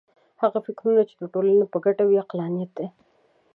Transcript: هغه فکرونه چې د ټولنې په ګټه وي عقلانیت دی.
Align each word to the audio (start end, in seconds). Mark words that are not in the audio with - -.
هغه 0.41 0.59
فکرونه 0.65 1.01
چې 1.09 1.15
د 1.21 1.23
ټولنې 1.33 1.65
په 1.73 1.77
ګټه 1.85 2.03
وي 2.05 2.17
عقلانیت 2.23 2.71
دی. 2.77 2.87